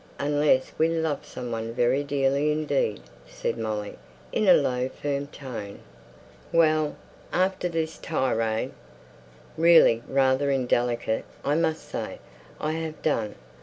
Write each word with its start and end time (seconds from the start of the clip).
"Unless 0.17 0.71
we 0.79 0.89
love 0.89 1.27
some 1.27 1.51
one 1.51 1.73
very 1.75 2.03
dearly 2.03 2.51
indeed," 2.51 3.01
said 3.27 3.55
Molly, 3.55 3.99
in 4.31 4.47
a 4.47 4.55
low, 4.55 4.89
firm 4.89 5.27
tone. 5.27 5.77
"Well, 6.51 6.95
after 7.31 7.69
this 7.69 7.99
tirade 7.99 8.71
really 9.57 10.01
rather 10.09 10.49
indelicate, 10.49 11.25
I 11.45 11.53
must 11.53 11.87
say 11.87 12.17
I 12.59 12.71
have 12.71 12.99
done. 13.03 13.35